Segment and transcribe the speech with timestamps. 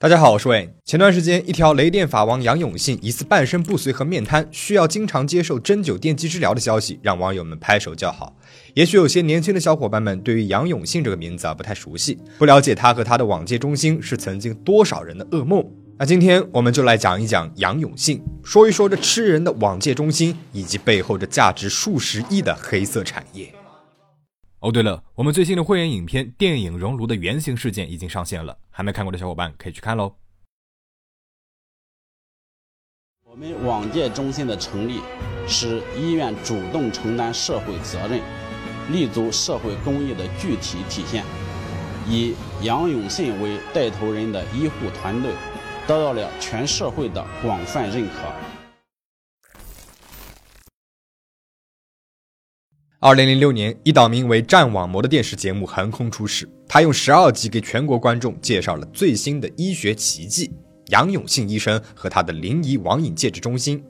[0.00, 0.72] 大家好，我是魏。
[0.84, 8.36] 前段时间，一条雷电法王杨永信疑似半身不遂和面瘫，需要经常接受针灸电击治疗的消息，让网友们拍手叫好。
[8.74, 15.68] 也许有些年轻的小伙伴们对于杨永信这个名字啊不太熟悉，不了解他和他的网戒中心是曾经多少人的噩梦。
[15.98, 23.52] 那今天我们就来讲一讲杨永信，说一说这吃人的网戒中心以及背后这价值数十亿的黑色产业。
[24.60, 30.16] 哦，对了，我们最新的会员影片《电影熔炉的原型事件》已经上线了，还没看过的小伙伴可以去看喽。
[33.24, 35.00] 我们网戒中心的成立，
[35.46, 38.20] 是医院主动承担社会责任、
[38.90, 41.24] 立足社会公益的具体体现。
[42.08, 45.30] 以杨永信为带头人的医护团队，
[45.86, 48.57] 得到了全社会的广泛认可。
[53.00, 56.48] 二零零六年，一档名为《战网膜》的电视节目横空出世。
[56.66, 60.50] 他用十二集给全国观众介绍了最新的医学奇迹——
[60.90, 63.80] 杨永信医生和他的临沂网瘾戒治中心。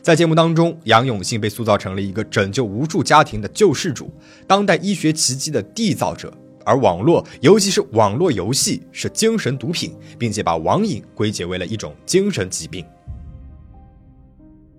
[0.00, 4.14] 在节目当中，杨永信被塑造成了一个拯救无数家庭的救世主，
[4.46, 6.32] 当代医学奇迹的缔造者。
[6.64, 12.86] 而网络，尤其是网络游戏，是精神毒品，并且把网瘾归结为了一种精神疾病。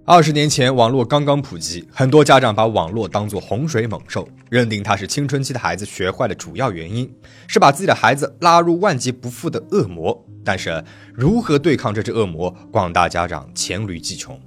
[0.06, 7.10] 二十年前，网络刚刚普及，很多家长把网络当作洪水猛兽，认定它是青春期的孩子学坏的主要原因，
[7.48, 10.26] 是把自己的孩子拉入万劫不复的恶魔。
[10.44, 14.38] 但是，如何对抗这只恶魔，广大家长黔驴技穷。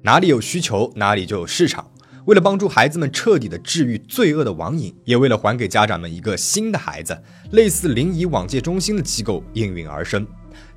[0.00, 1.86] 哪里有需求，哪里就有市场。
[2.24, 7.14] 为了帮助孩子们彻底的治愈罪恶的网瘾，也为了还给家长们一个新的孩子，
[7.50, 10.26] 类似临沂网戒中心的机构应运而生。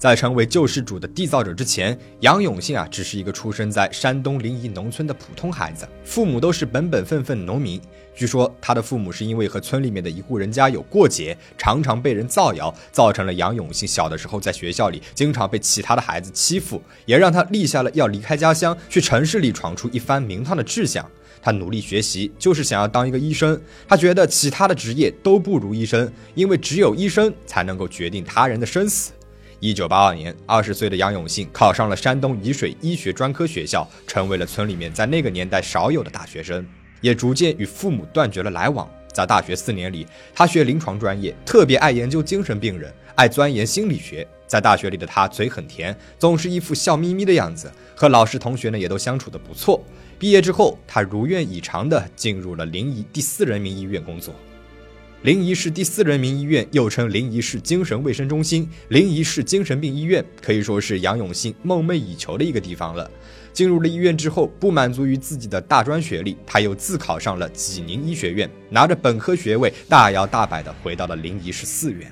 [0.02, 7.80] 在成为救世主的缔造者之前，杨永信啊，只是一个出生在山东临沂农村的普通孩子，父母都是本本分分农民。
[8.16, 21.08] 据说他的父母是因为和村里面的一户人家有过节，常常被人造谣，造成了杨永信小的时候在学校里经常被其他的孩子欺负，也让他立下了要离开家乡去城市里闯出一番名堂的志向。
[21.44, 23.62] 他努力学习，就是想要当一个医生。
[23.88, 29.12] 他觉得其他的职业都不如医生，因为只有医生才能够决定他人的生死。
[29.62, 36.66] 一九八二年，二十岁的杨永信考上了山东沂水医学专科学校，成为了村里面在那个年代少有的大学生，
[37.00, 38.90] 也逐渐与父母断绝了来往。
[39.14, 44.28] 在大学四年里，他学临床专业，特别爱研究精神病人，爱钻研心理学。
[44.48, 49.80] 在大学里的他嘴很甜，总是一副笑眯眯的样子，和老师同学呢也都相处的不错。
[50.18, 54.34] 毕业之后，他如愿以偿的进入了临沂第四人民医院工作。
[55.24, 63.08] 临沂市第四人民医院，又称临沂市精神卫生中心、临沂市精神病医院，可以说是杨永信梦寐以求的一个地方了。
[63.54, 72.12] 进入了医院之后，不满足于自己的大专学历，他又自考上了济宁医学院，拿着本科学位，大摇大摆地回到了临沂市四院。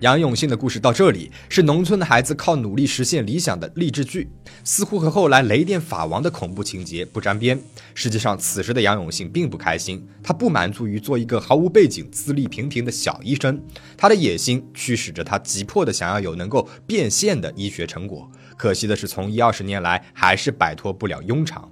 [0.00, 4.30] 杨永信的故事到这里是农村的孩子靠努力实现理想的励志剧，
[4.64, 7.60] 似乎和后来雷电法王的恐怖情节不沾边。
[7.94, 13.62] 实际上，此时的杨永信并不开心，他不满足于做一个毫无背景、资历平平的小医生，
[13.94, 18.30] 他的野心驱使着他急迫的想要有能够变现的医学成果。
[18.56, 21.70] 可惜的是，从一二十年来，还是摆脱不了庸常。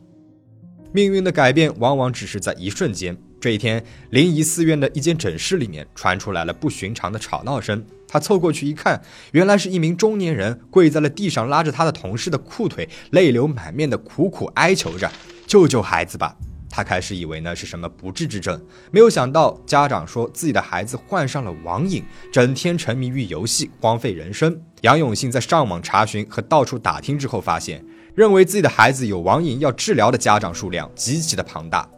[0.92, 3.16] 命运的改变往往只是在一瞬间。
[3.40, 7.84] 这一天，临沂寺院的一间诊室里面传出来了不寻常的吵闹声。
[8.08, 9.00] 他凑过去一看，
[9.32, 15.10] 原来是一名中年人跪在了地上，拉着他的同事的裤腿，泪流满面的苦苦哀求着
[15.46, 16.34] ：“救救孩子吧！”
[16.70, 18.60] 他开始以为呢是什么不治之症，
[18.90, 24.60] 没有想到家长说自己的孩子患上了网瘾，整天沉迷于游戏，荒废人生。
[24.82, 27.84] 杨永信在上网查询和到处打听之后，发现
[28.14, 31.88] 认为自己的孩子有网瘾要治疗的家长数量极其的庞大。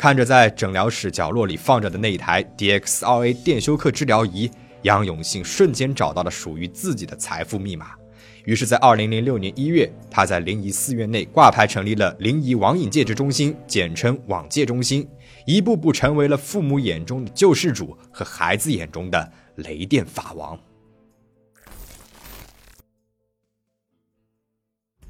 [0.00, 4.50] 看着在诊疗室角落里放着的那一台 DXRA 电休克治疗仪。
[4.84, 7.90] 杨永信瞬间找到了属于自己的财富密码，
[8.46, 15.06] 于是，在二零零六年一月，他在临沂寺院内挂牌成立了临沂网瘾戒治中心，简称网戒中心，
[15.44, 20.58] 一步步成为了父母眼中的救世主和孩子眼中的雷电法王。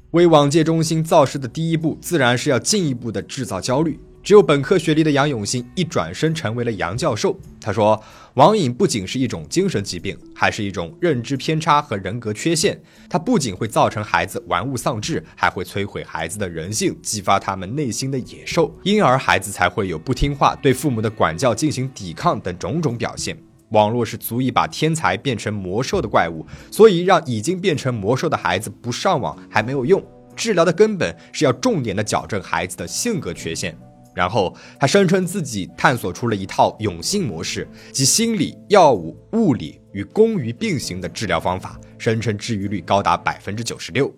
[0.09, 3.97] 为网戒中心造势的第一步，自然是要进一步的制造焦虑。
[4.23, 7.35] 只有本科学历的杨永信一转身成为了杨教授。
[7.59, 8.01] 他说
[8.35, 12.79] ：“网瘾不仅是一种精神疾病，还是一种认知偏差和人格缺陷。
[13.09, 23.37] 它不仅会造成孩子玩物丧志，还会摧毁孩子的人性，激发他们内心的野兽，因而孩子才会有不听话、对父母的管教进行抵抗等种种表现。
[23.69, 30.03] 网络是足以把天才变成魔兽的怪物，所以让已经变成魔兽的孩子不上网还没有用。
[30.35, 33.77] 治疗的根本是要重点的矫正孩子的性格缺陷。”
[34.13, 44.13] 然后他声称自己探索出了一套永性模式，即心理、药物、物理与工于并行的治疗方法，声称治愈率高达百分之九十六。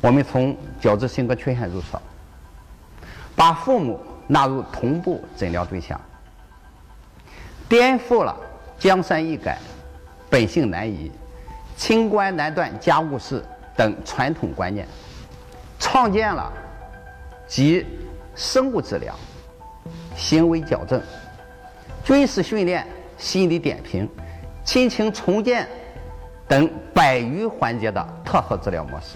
[0.00, 2.00] 我们从较之性格缺陷入手，
[3.34, 6.00] 把父母纳入同步诊疗对象，
[7.68, 8.36] 颠覆了
[8.78, 9.58] 江山易改，
[10.30, 11.10] 本性难移，
[11.76, 13.44] 清官难断家务事
[13.76, 14.86] 等传统观念，
[15.78, 16.52] 创建了
[17.46, 17.84] 集
[18.36, 19.18] 生物治疗。
[20.18, 21.00] 行为矫正、
[22.04, 22.84] 军事训练、
[23.16, 24.06] 心理点评、
[24.64, 25.66] 亲情重建
[26.48, 29.14] 等百余环节的特色治疗模式。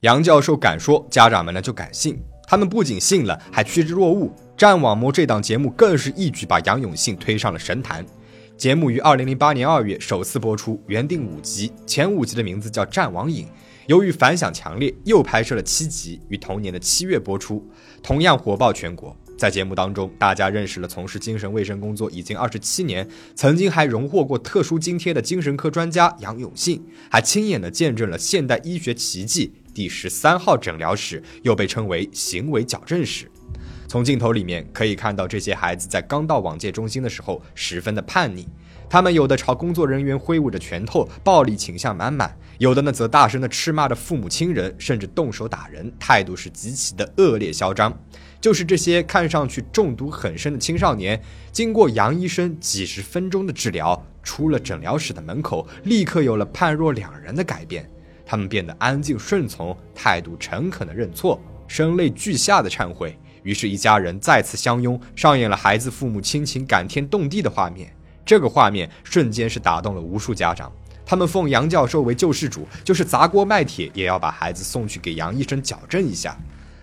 [0.00, 2.22] 杨教授敢说，家长们呢就敢信。
[2.46, 4.26] 他们不仅信了，还趋之若鹜。
[4.56, 8.04] 《战网膜》这档节目更是一举把杨永信推上了神坛。
[8.58, 13.46] 节目于二零零八年二月首次播出，原定五集，前五集的名字叫《战网瘾》。
[13.86, 17.66] 由于反响强烈，又拍摄了七集，于同年的七月播出，
[18.02, 19.16] 同样火爆全国。
[19.40, 33.30] 在节目当中，大家认识了从事精神卫生工作已经二十七年，曾经还荣获过特殊津贴的精神科专家杨永信，还亲眼的见证了现代医学奇迹第十三号诊疗室，又被称为行为矫正室。
[33.88, 38.46] 从镜头里面可以看到，这些孩子在刚到网戒中心的时候十分的叛逆，
[38.90, 42.28] 他们有的朝工作人员挥舞着拳头，暴力倾向满满；
[42.58, 47.98] 有的呢则大声的斥骂着父母亲人，甚至动手打人，态度是极其的恶劣嚣张。
[48.40, 51.20] 就是这些看上去中毒很深的青少年，
[51.52, 57.88] 经过杨医生几十分钟的治疗，出了诊疗室的门口，立刻有了判若两人的改变。
[58.24, 63.18] 他们变得安静顺从，态度诚恳的认错，声泪俱下的忏悔。
[63.42, 67.92] 于是，一家人再次相拥，上演了孩子父母亲情感天动地的画面。
[68.24, 70.70] 这个画面瞬间是打动了无数家长，
[71.04, 76.38] 他们奉杨教授为救世主，就是砸锅卖铁也要把孩子送去给杨医生矫正一下。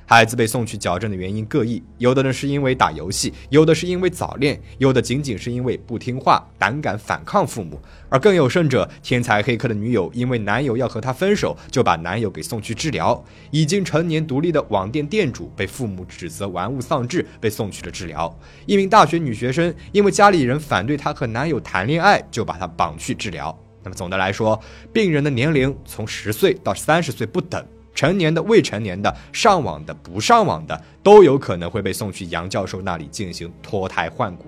[0.10, 7.78] 孩子被送去矫正的原因各异，有的呢是因为打游戏，有的是因为早恋，有的仅仅是因为不听话、胆敢反抗父母，
[8.08, 13.22] 而更有甚者，天才黑客的女友因为男友要和她分手，就把男友给送去治疗；
[13.52, 18.34] 已经成年独立的网店店主被父母指责玩物丧志，被送去了治疗；
[18.66, 23.54] 一名大学女学生因为家里人反对她和男友谈恋爱，就把她绑去治疗。
[23.84, 24.58] 那么总的来说，
[24.94, 27.62] 病人的年龄从十岁到三十岁不等。
[27.98, 34.46] 成年的、未成年的、上网的、不上网的，都有可能会被送去杨教授那里进行脱胎换骨。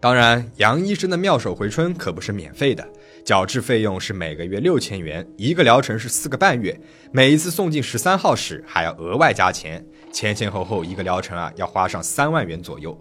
[0.00, 2.82] 当然，杨医生的妙手回春可不是免费的，
[3.26, 6.80] 矫治费用是每个月六千元，一个疗程是四个半月，
[7.12, 12.98] 每一次送进十三号室还要额外加钱，前前后后一个疗程啊要花上三万元左右。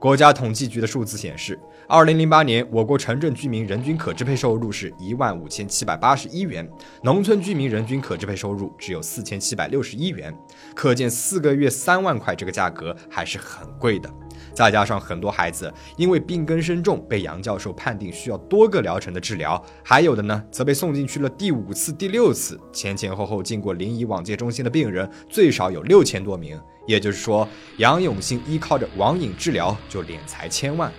[0.00, 6.66] 国家统计局的数字显示，二零零八年我国城镇居民人均可支配收入是一万五千七百八十一元，
[7.02, 10.34] 农村居民人均可支配收入只有四千七百六十一元，
[10.74, 14.10] 可见四个月三万块这个价格还是很贵的。
[14.52, 26.60] 再加上很多孩子因为病根深重，被杨教授判定需要多个疗程的治疗，还有的呢则被送进去了第五次、第六次，前前后后进过临沂网戒中心的病人最少有六千多名。
[26.86, 30.92] 也就是说，杨永信依靠着网瘾治疗就敛财千万。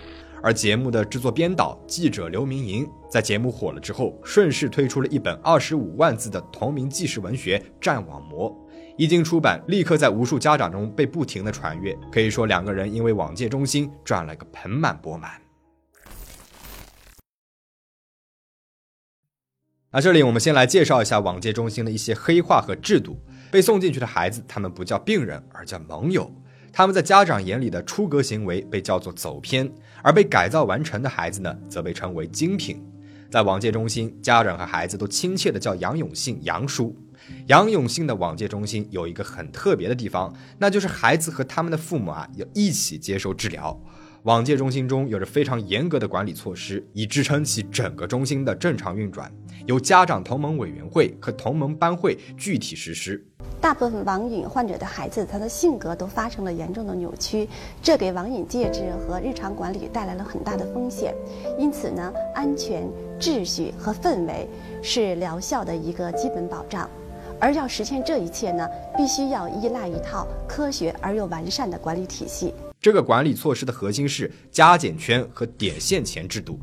[0.44, 8.50] 而节目的制作编导、记者刘明莹在节目火了之后，顺势推出了一本二十五万字的同名纪实文学《战网魔》。
[8.98, 11.98] 一经出版，立刻在无数家长中被不停的传阅。
[12.12, 15.42] 可以说，两个人因为网戒中心赚了个盆满钵满。
[19.94, 23.20] 那这里我们先来介绍一下网戒中心的一些黑话和制度。
[23.52, 26.34] 被送进去的孩子，他们不叫病人，而叫盟友。
[26.72, 29.70] 他们在家长眼里的出格行为被叫做走偏，
[30.02, 32.82] 而被改造完成的孩子呢，则被称为精品。
[33.30, 36.96] 在网戒中心，家长和孩子都亲切的叫杨永信杨叔。
[37.48, 43.80] 杨永信的网戒中心有一个很特别的地方，那就是孩子和他们的父母啊要一起接受治疗。
[44.24, 49.32] 网戒中心中有着非常严格的管理措施，以支撑起整个中心的正常运转。
[49.66, 53.26] 由家长同盟委员会和同盟班会具体实施。
[53.60, 57.50] 大部分网瘾患者的孩子，他的性格都发生了严重的扭曲，
[57.82, 61.16] 这给网瘾戒治和日常管理带来了很大的风险。
[61.58, 62.88] 因此呢，安全、
[63.20, 64.48] 秩序和氛围
[64.84, 66.88] 是疗效的一个基本保障。
[67.42, 72.54] 而要实现这一切呢，必须要依赖一套科学而又完善的管理体系。
[72.80, 76.60] 这个管理措施的核心是加减圈和点线钱制度。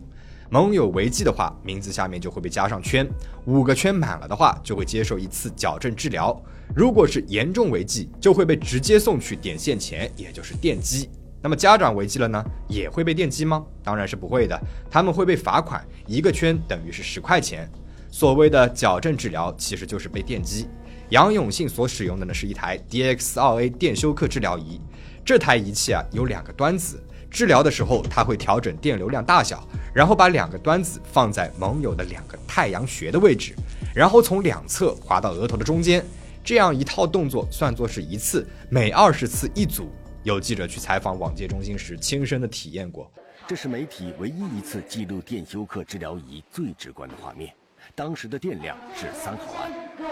[0.50, 3.06] 盟友违纪的话，名字下面就会被加上圈，
[3.44, 6.40] 五个圈满了的话，就会接受一次矫正治疗。
[6.76, 11.10] 如果是严重违纪，就会被直接送去点线前，也就是电击。
[11.42, 13.64] 那么家长违纪了呢，也会被电击吗？
[13.82, 14.58] 当然是不会的，
[14.88, 17.68] 他们会被罚款，一个圈等于是十块钱。
[18.10, 20.66] 所谓的矫正治疗，其实就是被电击。
[21.10, 24.80] 杨永信所使用的呢，是一台 DX2A 电休克治疗仪。
[25.24, 33.54] 这台仪器啊有两个端子，治疗的时候它会调整电流量大小，然后把两个端子放在盟友的两个太阳穴的位置，
[33.94, 36.04] 然后从两侧滑到额头的中间，
[36.42, 39.90] 这样一套动作算作是一次，每二十次一组。
[40.24, 43.10] 有记者去采访网戒中心时，亲身的体验过。
[43.46, 47.50] 这是媒体唯一一次记录电休克治疗仪最直观的画面，
[47.98, 49.72] 当时的电量是三毫安。
[49.98, 50.10] 给我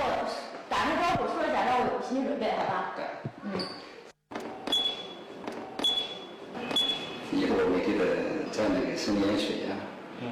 [0.68, 2.90] 打个招呼，说一下，让我有心理准备，好吧？
[2.96, 3.06] 对，
[3.46, 3.62] 嗯。
[7.30, 8.02] 以后我给他
[8.50, 9.78] 找那个生盐水呀。
[10.18, 10.26] 嗯。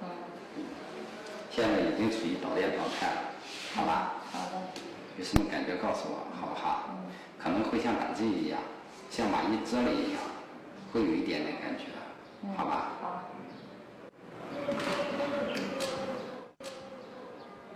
[0.00, 0.64] 嗯。
[1.50, 3.28] 现在已经处于导电状态了，
[3.76, 4.14] 好吧？
[4.32, 4.56] 好的。
[5.18, 6.88] 有什么感觉告诉我，好不好？
[6.88, 7.12] 嗯。
[7.36, 8.58] 可能会像打针一样，
[9.10, 10.22] 像蚂蚁蛰了一样，
[10.94, 11.92] 会有一点点感觉，
[12.56, 12.92] 好吧？
[13.02, 13.28] 好。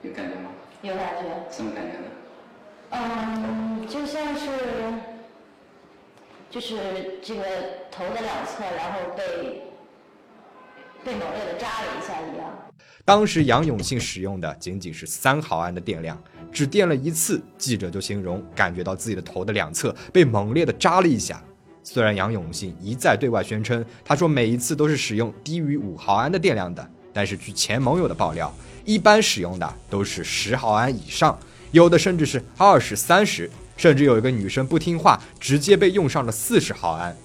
[0.02, 0.50] 有感觉吗？
[0.82, 1.23] 有感觉。
[1.50, 2.04] 什么感觉呢？
[2.90, 4.49] 嗯，就像是，
[6.50, 6.76] 就是
[7.23, 7.42] 这个
[7.90, 9.62] 头的两侧，然后被
[11.04, 12.50] 被猛烈的扎了一下一样。
[13.04, 16.21] 当时杨永信使用的仅仅是三毫安的电量。
[16.52, 21.42] 只电了一次，记者就形容感觉到自己的头的两侧被猛烈的扎了一下。
[21.82, 28.52] 虽然杨永信一再对外宣称，他说每一次都是使用低于五毫安的电量的，但是据前盟友的爆料，
[28.85, 31.38] 一般使用的都是十毫安以上，
[31.71, 37.16] 有的甚至是二十三十，甚至有一个女生不听话，直接被用上了四十毫安。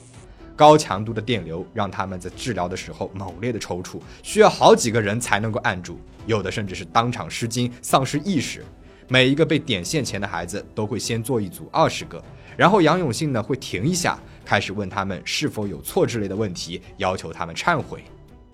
[0.56, 8.66] 高强度的电流让他们在治疗的时候猛烈的抽搐，需要好几个人才能够按住，有的甚至是当场失禁，丧失意识。
[9.08, 12.22] 每一个被点线前的孩子都会先做一组二十个，
[12.58, 18.04] 然后杨永信呢会停一下，开始问他们是否有错之类的问题，要求他们忏悔。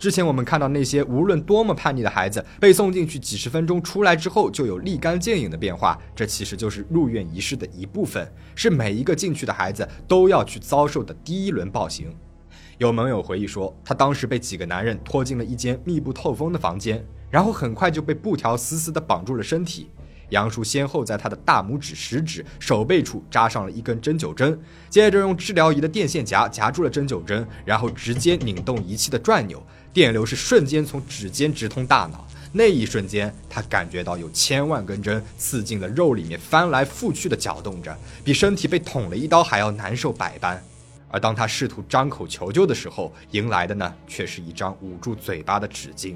[0.03, 12.13] 之前我们看到那些无论多么叛逆的孩子被送进去几十分钟出来之后就有立竿见影的变化，这其实就是入院仪式的一部分，是每一个进去的孩子都要去遭受的第一轮暴行。
[12.79, 19.89] 有盟友回忆说，他当时被几个男人拖进了一间密不透风的房间，然后很快就被布条死死地绑住了身体。
[20.29, 29.61] 杨叔先后在他的大拇指、食指、手背处扎上了一根针灸针，接着用治疗仪的电线夹夹住了针灸针，然后直接拧动仪器的转钮，
[29.91, 32.25] 电流是瞬间从指尖直通大脑。
[32.55, 40.63] 那一瞬间，他感觉到有千万根针刺进了肉里面，翻来覆去的搅动着，比身体被捅了一刀还要难受百般。
[41.09, 46.15] 而当他试图张口求救的时候，迎来的呢，却是一张捂住嘴巴的纸巾。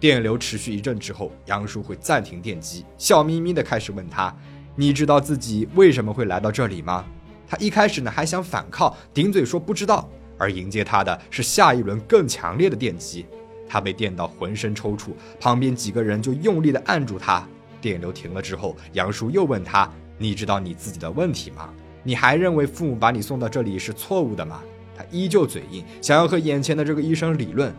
[0.00, 4.34] 电流持续一阵之后，杨叔会暂停电击，笑眯眯地开始问他
[4.76, 7.04] ：“你知道自己为什么会来到这里吗？”
[7.48, 13.26] 他一开始呢还想反抗，顶嘴说不知道，而迎接他的是下一轮更强烈的电击。
[13.68, 15.08] 他被电到浑身抽搐，
[15.40, 17.46] 旁边几个人就用力地按住他。
[17.80, 21.70] 电流停了之后，杨叔又问他：“你知道你自己的问题吗？
[22.04, 24.62] 你还认为父母把你送到这里是错误的吗？”
[24.96, 27.72] 他依旧嘴硬，想要和眼前的这个医生理论。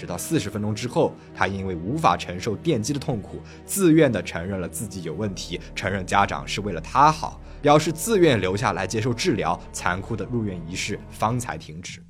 [0.00, 9.60] 直到四十分钟之后，他因为无法承受电击的痛苦，自愿地承认了自己有问题，承认家长是为了他好，表示自愿留下来接受治疗。
[9.74, 12.02] 残酷的入院仪式方才停止。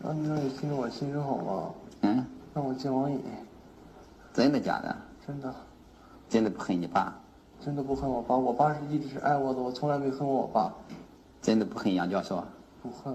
[0.00, 1.74] 让你让你信我信任好吗？
[2.02, 2.24] 嗯。
[2.54, 3.20] 让我见网瘾。
[4.32, 4.96] 真的假的？
[5.26, 5.52] 真的。
[6.28, 7.20] 真的不恨你爸？
[7.60, 8.36] 真的不恨我爸。
[8.36, 10.72] 我爸是一直是爱我的，我从来没恨过我爸。
[11.42, 12.46] 真的不恨杨教授？
[12.80, 13.12] 不恨。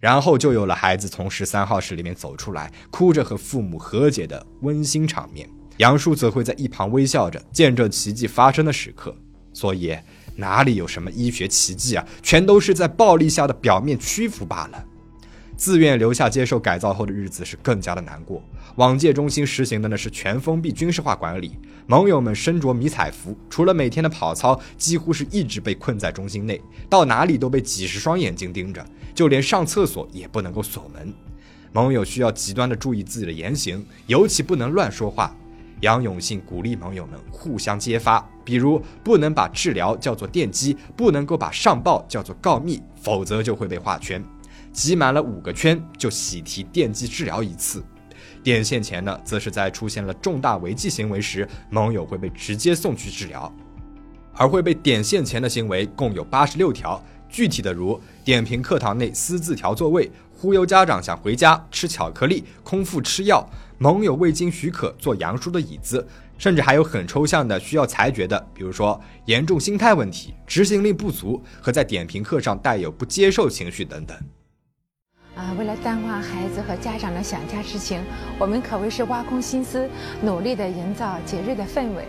[0.00, 5.48] 然后就有了孩子从十三号室里面走出来，哭着和父母和解的温馨场面。
[5.78, 9.14] 杨叔则会在一旁微笑着见证奇迹发生的时刻。
[9.52, 9.96] 所以
[10.36, 12.06] 哪里有什么医学奇迹啊？
[12.22, 14.84] 全都是在暴力下的表面屈服罢了。
[15.58, 18.40] 自愿留下接受改造后的日子是更加的难过。
[18.76, 31.12] 往届中心实行的呢是全封闭军事化管理，盟友们身着迷彩服，除了每天的跑操，几乎是一直被困在中心内，到哪里都被几十双眼睛盯着，就连上厕所也不能够锁门。
[31.72, 35.36] 盟友需要极端的注意自己的言行，尤其不能乱说话。
[35.80, 44.22] 杨永信鼓励盟友们互相揭发，比如不能把治疗叫做电击，不能够把上报叫做告密，否则就会被划圈。
[44.78, 47.82] 挤满了五个圈就喜提电击治疗一次，
[48.44, 53.52] 点线前呢，则是在出现了重大违纪行为时，盟友会被直接送去治疗。
[54.34, 63.44] 而会被点线前的行为共有八十六条，具体的如点评课堂内私自调座位、忽悠家长想回家吃巧克力、空腹吃药、
[63.78, 66.06] 盟友未经许可坐杨叔的椅子，
[66.38, 74.16] 甚至还有很抽象的需要裁决的，比如说严重心态问题、执行力不足和在点评课上带有不接受情绪等等。
[75.38, 78.02] 啊，为了淡化孩子和家长的想家之情，
[78.40, 79.88] 我们可谓是挖空心思，
[80.20, 82.04] 努力的营造节日的氛围。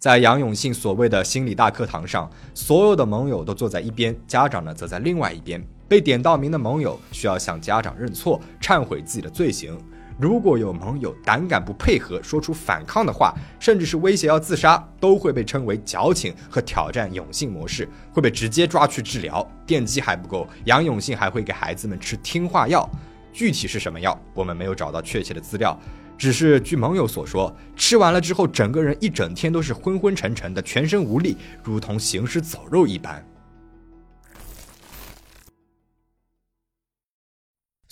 [0.00, 5.62] 在杨永信所谓的心理大课堂上，所有的盟友都坐在一边，家长呢则在另外一边。
[5.86, 9.78] 被点到名的盟友需要向家长认错，忏悔自己的罪行。
[10.20, 19.48] 如果有盟友胆敢不配合，说出反抗的话，甚至是威胁要自杀，都会被称为矫情和挑战永信模式，会被直接抓去治疗。
[19.64, 22.86] 电击还不够，杨永信还会给孩子们吃听话药，
[23.32, 25.74] 具体是什么药，我们没有找到确切的资料，
[26.18, 31.34] 只是据盟友所说，吃完了之后，整个人一整天都是昏昏沉沉的，全身无力，
[31.64, 33.24] 如同行尸走肉一般。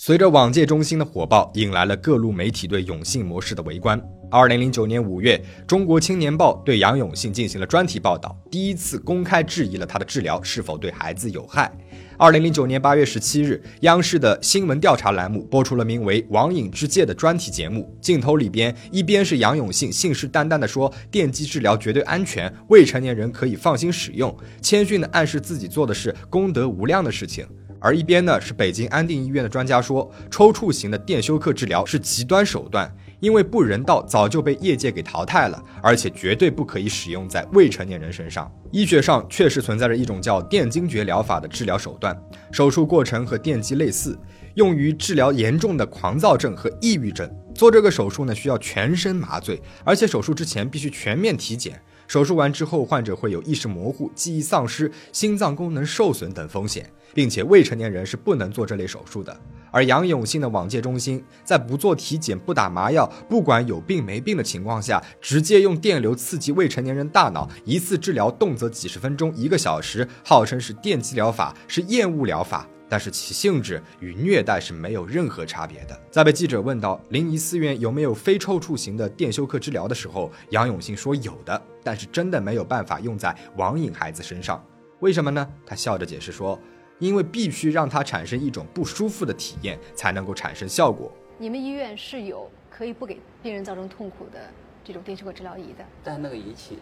[0.01, 4.01] 随着网戒中心的火爆，引来了各路媒体对永信模式的围观。
[4.31, 11.69] 二零零九年五月，中国青年报对杨永信进行了专题报道，第一次公开质疑了他的治疗是否对孩子有害。
[12.17, 27.45] 二零零九年八月十七日，央视的新闻调查栏目播出了名为《网瘾之戒》的专题节目，镜头里边一边是杨永信信誓旦旦地说电击治疗绝对安全，未成年人可以放心使用，谦逊地暗示自己做的是功德无量的事情。
[27.79, 38.51] 而一边呢，是北京安定医院的专家说，抽搐型的电休克治疗是极端手段，因为不人道，早就被业界给淘汰了，而且绝对不可以使用在未成年人身上。
[38.71, 42.15] 医学上确实存在着一种叫电惊厥疗法的治疗手段，
[42.51, 44.19] 手术过程和电击类似，
[44.55, 47.29] 用于治疗严重的狂躁症和抑郁症。
[47.55, 51.81] 做这个手术呢，需要全身麻醉，而且手术之前必须全面体检。
[52.09, 59.39] 手术完之后，患者会有意识模糊、记忆丧失、心脏功能受损等风险，并且未成年人是不能做这类手术的。
[59.69, 72.67] 而杨永信的网戒中心在不做体检、不打麻药、不管有病没病的情况下，直接用电流刺激未成年人大脑，一次治疗动辄几十分钟、一个小时，号称是电击疗法，是厌恶疗法。
[72.89, 75.97] 但是其性质与虐待是没有任何差别的。
[76.09, 84.61] 在被记者问到临沂寺院有没有非抽搐型的电休克治疗的时候，杨永信说有的，但是真的没有办法用在网瘾孩子身上。
[85.01, 85.47] 为什么呢？
[85.65, 86.59] 他笑着解释说，
[86.97, 91.11] 因为必须让他产生一种不舒服的体验，才能够产生效果。
[91.37, 94.39] 你们医院是有可以不给病人造成痛苦的
[94.83, 96.79] 这种电休克治疗仪的，但那个仪器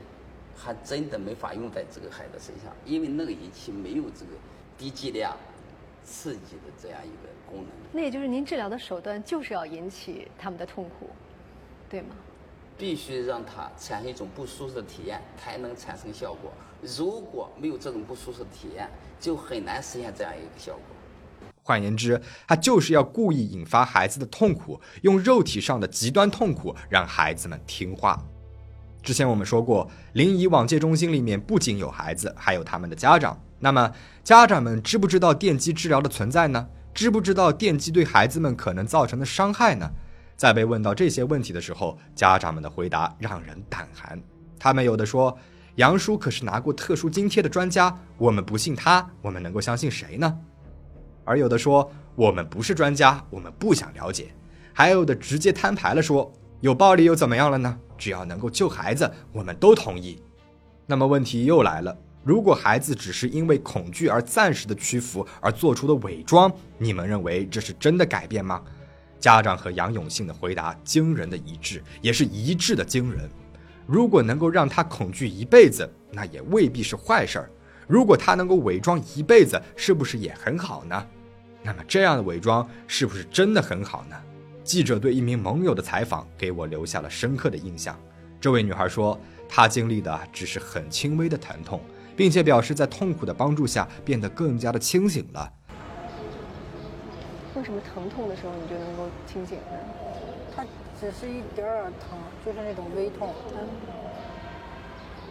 [0.56, 4.32] 还真的没法用在这个孩子身上，因为那个仪器没有这个
[4.78, 5.36] 低剂量。
[6.08, 11.10] 刺激的这样一个功能，那也就是您治疗的手段就是要引起他们的痛苦，
[11.90, 12.16] 对吗？
[12.78, 16.54] 必须让他产生一种不舒适的体验，才能产生效果。
[16.82, 18.90] 如果没有这种不舒适的体验，
[19.20, 20.82] 就很难实现这样一个效果。
[21.64, 28.18] 换言之，他就是要故意引发孩子的痛苦，用肉体上的极端痛苦让孩子们听话。
[29.08, 33.42] 之前我们说过，临沂网戒中心里面不仅有孩子，还有他们的家长。
[33.58, 33.90] 那么，
[34.22, 36.68] 家长们知不知道电击治疗的存在呢？
[36.94, 39.90] 知不知道电击对孩子们可能造成的伤害呢？
[40.36, 44.22] 在被问到这些问题的时候，家长们的回答让人胆寒。
[44.60, 45.34] 他们有的说
[45.76, 50.38] ：“杨叔可是拿过特殊津贴的专家，我们不信他，我们能够相信谁呢？”
[51.24, 54.34] 而有的说：“我们不是专家，我们不想了解。”
[54.76, 57.78] 还有的直接摊牌了，说：“有暴力又怎么样了呢？
[57.98, 60.22] 只要能够救孩子，我们都同意。”
[60.86, 61.96] 那么问题又来了。
[62.24, 68.62] 如果孩子只是因为恐惧而暂时的屈服而做出的伪装，你们认为这是真的改变吗？
[69.20, 73.30] 家长和杨永信的回答惊人的一致，也是一致的惊人。
[73.86, 77.50] 如果能够让他恐惧一辈子，那也未必是坏事儿。
[77.88, 81.08] 如果他能够伪装一辈子，是不是也很好呢？
[81.64, 84.16] 那么这样的伪装是不是真的很好呢？
[84.68, 87.98] 记者对一名盟友的采访给我留下了深刻的印象。
[88.40, 91.80] 这位女孩说，她经历的只是很轻微的疼痛。
[92.18, 95.54] 并且表示，在痛苦的帮助下变得更加的清醒了。
[97.56, 99.78] 为什么疼痛的时候你就能够清醒呢？
[100.56, 100.66] 它
[101.00, 103.34] 只是一点点疼，就是那种微痛。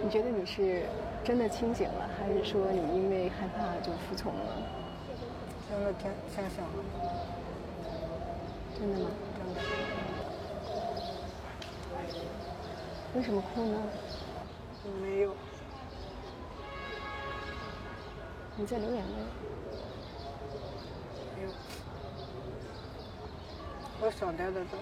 [0.00, 0.84] 你觉得你是
[1.24, 4.62] 真的清醒了，还是说你因为害怕就服从了？
[5.68, 7.35] 真的挺清醒了。
[8.78, 9.10] 真的吗？
[9.38, 9.60] 真的。
[13.14, 13.82] 为什么哭呢？
[15.00, 15.34] 没有。
[18.56, 19.16] 你在流眼泪？
[21.36, 21.50] 没有，
[24.00, 24.76] 我少待在这。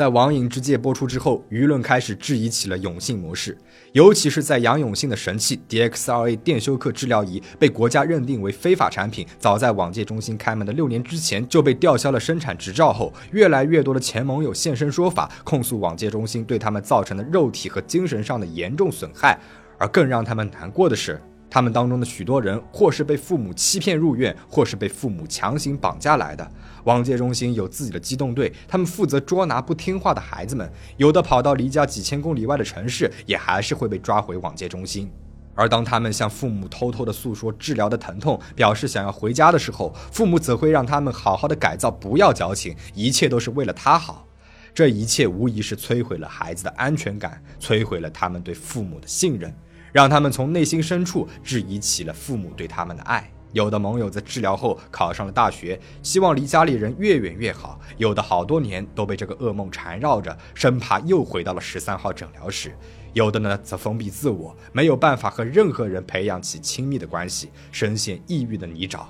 [0.00, 3.54] 在《网瘾之戒》播出之后，舆论开始质疑起了永信模式，
[3.92, 19.38] 尤其是在杨永信的神器 DXRA 电休克治疗仪被国家认定为非法产品，早在网戒中心开门的六年之前就被吊销了生产执照后，越来越多的前盟友现身说法，控诉网戒中心对他们造成的肉体和精神上的严重损害。
[19.76, 26.48] 而更让他们难过的是，他们当中的许多人，或是被父母欺骗入院，或是被父母强行绑架来的。
[26.84, 35.10] 网戒中心有自己的机动队，他们负责捉拿不听话的孩子们，有的跑到离家几千公里外的城市，也还是会被抓回网戒中心。
[35.56, 44.26] 而当他们向父母偷偷的诉说治疗的疼痛，表示想要回家的时候，父母则会让他们好好的改造，不要矫情，一切都是为了他好。
[44.72, 49.52] 这一切无疑是摧毁了孩子的安全感，摧毁了他们对父母的信任，
[49.92, 53.30] 让他们从内心深处质疑起了父母对他们的爱。
[53.52, 62.70] 有的盟友在治疗后考上了大学，希望离家里人越远越好；有的好多年都被这个噩梦缠绕着，生怕又回到了十三号诊疗室；
[63.12, 69.00] 有的呢则封闭自我，没有办法和任何人培养起亲密的关系，深陷抑郁的泥沼。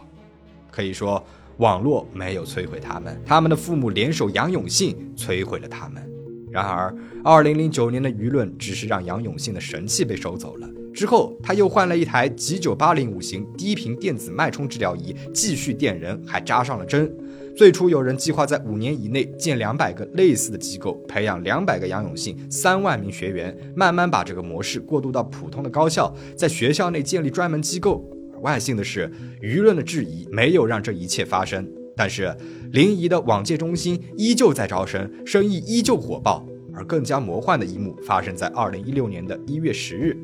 [0.71, 1.23] 可以说，
[1.59, 6.10] 网络没有摧毁他们，他们的父母联手杨永信摧毁了他们。
[6.51, 10.69] 然而，二零零九年的舆论只是让杨永信的神器被收走了。
[10.93, 17.13] 之后，他又换了一台 G 九八零五型低频电子脉冲治疗仪，继续电人，还扎上了针。
[17.57, 28.05] 最初有人计划在五年以内建两百个类似的机构，培养两百个杨永信，三万名学员，慢慢把这个模式过渡到普通的高校，在学校内建立专门机构。
[28.41, 29.11] 万幸的是，
[29.43, 31.69] 舆论的质疑没有让这一切发生。
[31.97, 32.35] 但是，
[32.73, 36.47] 临沂的网戒中心依旧在招生，生意依旧火爆。
[36.73, 40.17] 而更加魔幻的一幕发生在二零一六年的一月十日。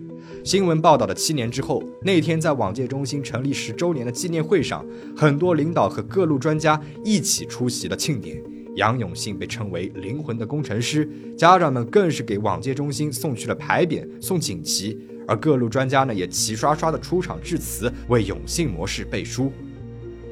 [0.44, 8.40] 新闻报道的七年之后，那天在网戒中心成立十周年的纪念会上，很多领导和各路专家一起出席了庆典。
[8.76, 19.52] 杨永信被称为“灵魂的工程师”，家长们更是给网戒中心送去了牌匾、送锦旗，而各路专家呢也齐刷刷的出场致辞，为永信模式背书。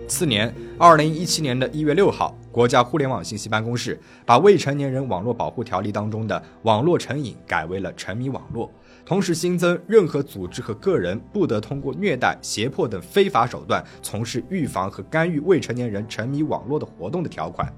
[0.07, 8.71] 次年，二零一七年的一月六号，国家互联网信息办公室把《未成年人网络保护条例》当中的网络成瘾改为了沉迷网络。
[9.07, 17.73] 同时新增，任何组织和个人不得通过虐待、胁迫等非法手段从事预防和干预未成年人沉迷网络的活动的条款。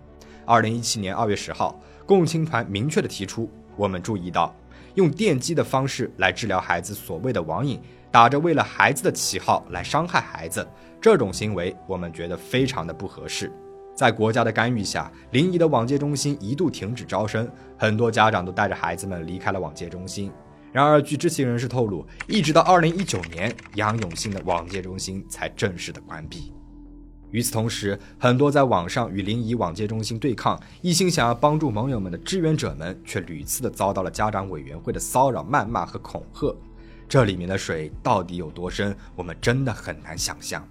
[0.45, 4.55] 二零一七年二月十号，共青团明确的提出，我们注意到，
[4.95, 10.67] 用电击的方式来治疗孩子所谓的网瘾，打着为了孩子的旗号来伤害孩子，
[11.07, 13.49] 这种行为我们觉得非常的不合适。
[13.95, 20.33] 在国家的干预下，临沂的网戒中心一度停止招生，很多家长都带着孩子们离开了网戒中心。
[20.73, 26.53] 然而，据知情人士透露，一直到二零一九年，杨永信的网戒中心才正式的关闭。
[27.31, 36.53] 与此同时，很多在网上与临沂网戒中心对抗、一心想要帮助盟友们的志愿者们，却屡次的遭到了家长委员会的骚扰、谩骂和恐吓。
[37.09, 40.69] 这里面的水到底有多深，我们真的很难想象。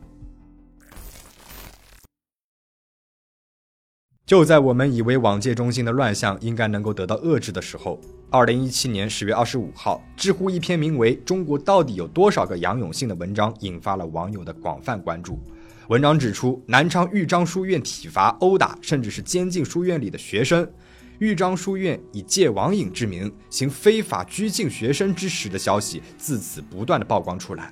[4.25, 15.39] 就在我们以为网戒中心的乱象应该能够得到遏制的时候，二零一七年十月二十五号，知乎一篇名为《中国到底有多少个杨永信》的文章引发了网友的广泛关注。
[15.89, 20.67] 文章指出，南昌豫章书院体罚、殴打，甚至是监禁书院里的学生。
[21.19, 27.71] 豫章书院以戒网瘾之名行非法拘禁学生之实的消息自此不断的曝光出来。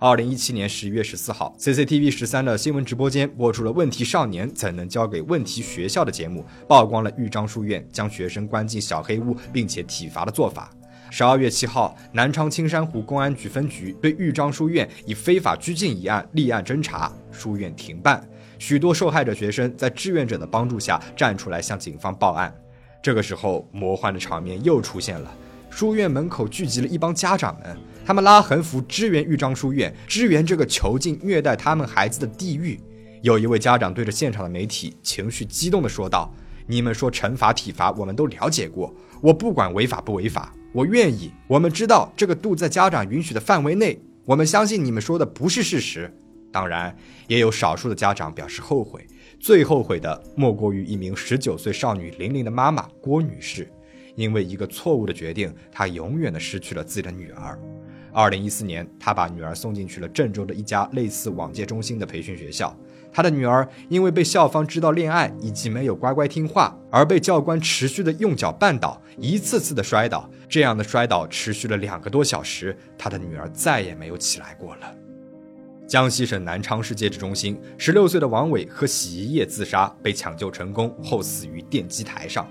[0.00, 10.70] 二零一七年十一月十四号，CCTV 十三的新闻直播间播出了《问题少年怎能交给问题学校》的节目，曝光了豫章书院将学生关进小黑屋并且体罚的做法。
[11.10, 18.24] 十二月七号，南昌青山湖公安局分局对豫章书院以非法拘禁一案立案侦查，书院停办。
[18.56, 22.54] 许多受害者学生在志愿者的帮助下站出来向警方报案。
[23.02, 25.36] 这个时候，魔幻的场面又出现了，
[25.78, 27.78] 书院门口聚集了一帮家长们。
[28.04, 32.80] 他们拉横幅支援豫章书院，支援这个囚禁虐待他们孩子的地狱。
[33.22, 36.34] 有一位家长对着现场的媒体情绪激动地说道
[36.66, 38.92] ：“你们说惩罚体罚，我们都了解过。
[39.20, 41.30] 我不管违法不违法，我愿意。
[41.46, 43.96] 我们知道这个度在家长允许的范围内。
[44.24, 46.12] 我们相信你们说的不是事实。
[46.50, 46.92] 当然，
[47.28, 49.06] 也有少数的家长表示后悔，
[49.38, 53.70] 最后悔的莫过于一名十九岁少女玲玲的妈妈郭女士，
[54.18, 57.56] 因为一个错误的决定，他永远的失去了自己的女儿。”
[58.12, 62.76] 二零一四年，他把女儿送进去了郑州的一家类似网戒中心的培训学校。
[63.12, 70.28] 他的女儿因为被校方知道恋爱以及没有乖乖听话，而被教官持续的用脚绊倒，一次次的摔倒。
[70.48, 74.94] 这样的摔倒持续了两个多小时，他的女儿再也没有起来过了。
[75.86, 82.48] 江西省南昌市戒治中心，十六岁的王伟喝洗衣液自杀，被抢救成功后死于电击台上。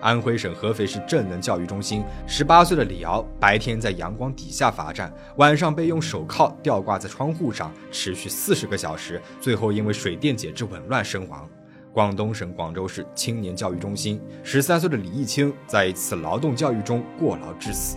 [0.00, 11.48] 安徽省合肥市正能教育中心，十八岁的李敖白天在阳光底下罚站，晚上被用手铐吊挂在窗户上，持续四十个小时，最后因为水电解质紊乱身亡。
[11.92, 17.96] 广东省广州市青年教育中心，十三岁的李毅清在一次劳动教育中过劳致死。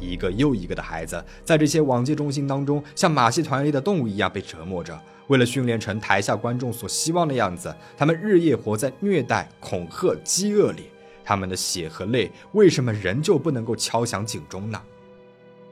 [0.00, 4.98] 一个又一个的孩子在这些网戒中心当中，像马戏团里的动物一样被折磨着。
[5.28, 10.90] 为了训练成台下观众所希望的样子，他们日夜活在虐待、恐吓、饥饿里。
[11.26, 14.80] 他们的血和泪为什么仍旧不能够敲响警钟呢？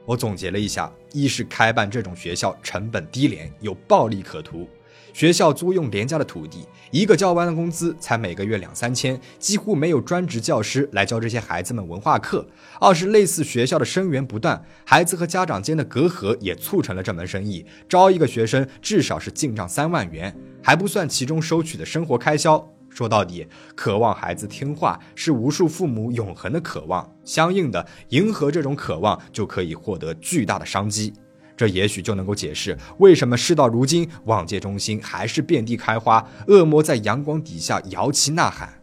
[0.05, 4.67] 我总结了一下：一是开办这种学校成本低廉，有暴利可图。
[5.13, 12.45] 学校租用廉价的土地，一个教官的工资才每个月两三千，几乎没有专职教师来教这些孩子们文化课。
[12.81, 17.65] 二是类似学校的生源不断，孩子和家长间的隔阂也促成了这门生意。
[17.87, 22.74] 招一个学生至少是进账三万元，还不算其中收取的生活开销。
[22.95, 31.13] 说到底，渴望孩子听话是无数父母永恒的渴望，相应的，迎合这种渴望就可以获得巨大的商机。
[31.57, 38.73] 这也许就能够解释为什么事到如今，网戒中心还是遍地开花，恶魔在阳光底下摇旗呐喊。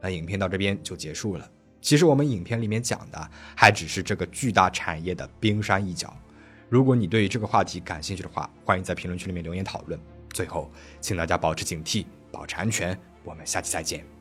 [0.00, 1.46] 那影片到这边就结束了。
[1.82, 6.16] 其实我们影片里面讲的还只是这个巨大产业的冰山一角。
[6.70, 10.00] 如果你对于这个话题感兴趣的话，欢迎在评论区里面留言讨论。
[10.32, 10.70] 最后，
[11.00, 12.98] 请大家保持警惕，保持安全。
[13.24, 14.19] 我们下期再见。